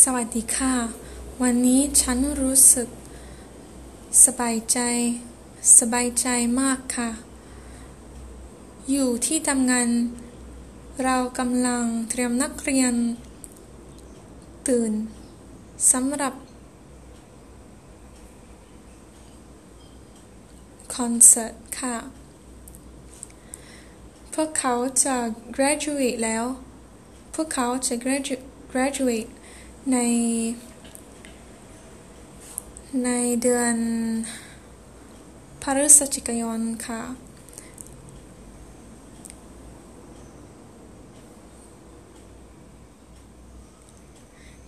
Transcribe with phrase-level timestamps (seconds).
[0.00, 0.74] สวัสดีค่ะ
[1.42, 2.88] วันนี้ฉันรู้สึก
[4.24, 4.78] สบายใจ
[5.78, 6.28] สบายใจ
[6.60, 7.10] มากค่ะ
[8.90, 9.88] อยู่ที่ทำงาน
[11.04, 12.94] เรากำลังเตรียมนักเรียน
[14.68, 14.92] ตื่น
[15.92, 16.34] สำหรับ
[20.94, 21.96] คอนเสิร์ตค่ะ
[24.34, 24.74] พวกเขา
[25.04, 25.16] จะ
[25.56, 26.44] graduate แล้ว
[27.34, 29.30] พวกเขาจะ graduate graduate
[29.90, 29.96] ใน
[33.04, 33.10] ใน
[33.42, 33.76] เดือน
[35.62, 37.00] พฤศจิกายนค่ะ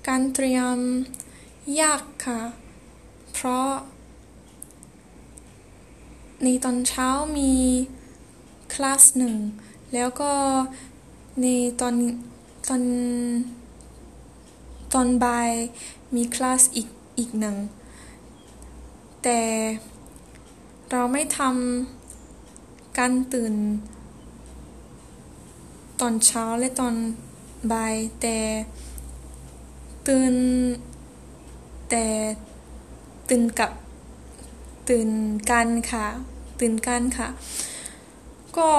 [0.08, 0.78] การเตรียม
[1.80, 2.40] ยากค่ะ
[3.32, 3.70] เพราะ
[6.42, 7.08] ในตอนเช้า
[7.38, 7.52] มี
[8.72, 9.34] คลาสหนึ่ง
[9.94, 10.32] แล้วก็
[11.40, 11.46] ใน
[11.80, 11.96] ตอน
[12.68, 12.82] ตอน
[14.94, 15.50] ตอนบ่าย
[16.14, 17.56] มีคลาสอีกอีกหนึ่ง
[19.22, 19.40] แต่
[20.90, 23.54] เราไม่ทำการตื่น
[26.00, 26.94] ตอนเช้าและตอน
[27.72, 28.38] บ่าย แต่
[30.08, 30.34] ตื่น
[31.90, 32.06] แต่
[33.28, 33.70] ตื่นกับ
[34.88, 35.10] ตื่น
[35.50, 36.06] กันค่ะ
[36.60, 37.28] ตื่นกันค่ะ
[38.56, 38.70] ก็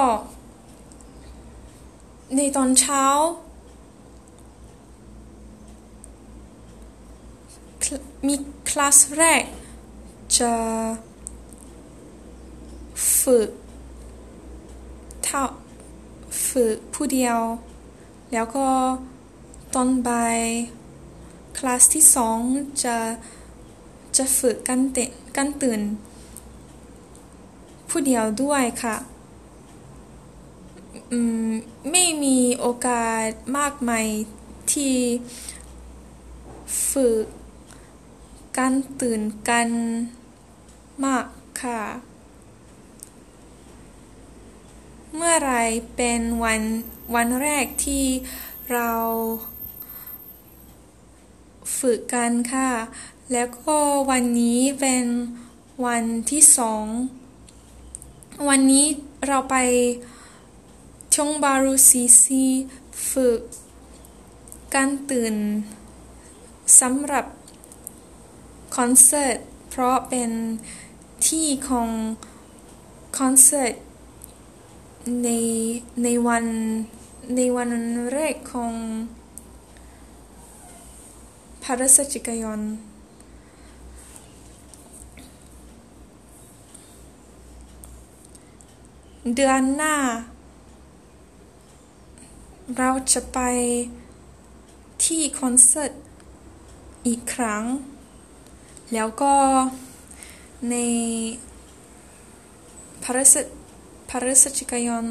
[2.35, 3.03] ในตอนเช้า
[8.25, 8.35] มี
[8.69, 9.43] คลาสแรก
[10.39, 10.53] จะ
[13.21, 13.49] ฝึก
[15.23, 15.43] เท่า
[16.47, 17.39] ฝึกผู้เดียว
[18.33, 18.67] แล้วก็
[19.73, 20.39] ตอนบ่าย
[21.57, 22.39] คลาสที่สอง
[22.83, 22.97] จะ
[24.17, 25.81] จะฝึกการเตะการตื่น
[27.89, 28.95] ผู้เดียวด้วยค่ะ
[31.91, 33.25] ไม่มีโอกาส
[33.57, 34.07] มากมาย
[34.71, 34.95] ที่
[36.91, 37.25] ฝึก
[38.57, 39.69] การตื่นกัน
[41.03, 41.25] มาก
[41.61, 41.81] ค่ะ
[45.15, 45.53] เมื่อไร
[45.95, 46.61] เป็นวัน
[47.15, 48.05] วันแรกที่
[48.71, 48.91] เรา
[51.77, 52.71] ฝึกกันค่ะ
[53.31, 53.77] แล้วก็
[54.09, 55.05] วันนี้เป็น
[55.85, 56.85] วันที่สอง
[58.49, 58.85] วันนี้
[59.27, 59.55] เราไป
[61.15, 62.43] ชงบารุซีซี
[63.11, 63.39] ฝึก
[64.75, 65.35] การตื่น
[66.79, 67.25] สำหรับ
[68.75, 69.37] คอนเสิร์ต
[69.69, 70.31] เพราะเป็น
[71.27, 71.89] ที่ของ
[73.17, 73.73] คอนเสิร์ต
[75.23, 75.29] ใน
[76.03, 76.45] ในวัน
[77.35, 77.71] ในวัน
[78.13, 78.73] แรกของ
[81.63, 82.61] พฤศจิกายน
[89.35, 89.95] เดือนหน้า
[92.77, 93.39] เราจะไป
[95.03, 95.91] ที่คอนเสิร์ต
[97.07, 97.63] อีกครั้ง
[98.93, 99.33] แล้วก็
[100.69, 100.75] ใน
[103.03, 103.35] พฤศ
[104.09, 105.05] พฤศจิกายน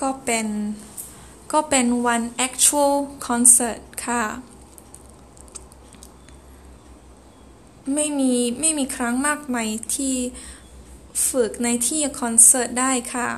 [0.00, 0.46] ก็เป็น
[1.52, 2.94] ก็เป็นวัน actual
[3.26, 4.24] concert ค่ะ
[7.94, 10.14] ไม่มีไม่มีครั้งมากมายที่
[11.28, 13.28] ฝึกในที่คอนเสิร์ตได้ค่ะ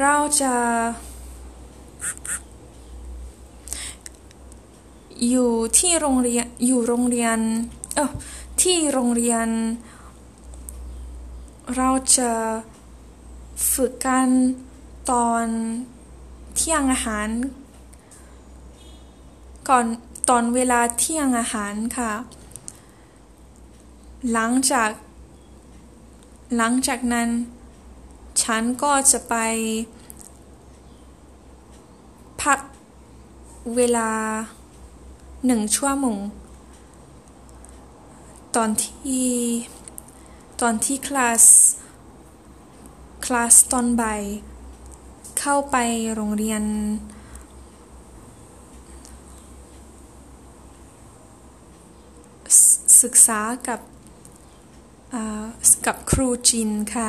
[0.00, 0.54] เราจะ
[5.28, 7.38] อยู่ที่โรงเรียนอยู่โรงเรียน
[7.94, 8.10] เออ
[8.62, 9.48] ที่โรงเรียน
[11.76, 12.30] เราจะ
[13.72, 14.28] ฝึกกัน
[15.10, 15.46] ตอน
[16.56, 17.28] เที่ยงอาหาร
[19.68, 19.86] ก่อน
[20.28, 22.12] ตอนเวลาเที่ยงอาหารค่ะ
[24.32, 24.90] หลังจาก
[26.56, 27.28] หลังจากนั้น
[28.42, 29.34] ฉันก็จะไป
[32.42, 32.58] พัก
[33.76, 34.10] เวลา
[35.46, 36.18] หนึ่งชั่วโมง
[38.56, 39.28] ตอนที่
[40.60, 41.44] ตอนที่คลาส
[43.24, 44.22] คลาสตอนบ่าย
[45.40, 45.76] เข้าไป
[46.14, 46.62] โรงเรียน
[53.02, 53.80] ศึกษากับ
[55.86, 57.04] กับครูจินค่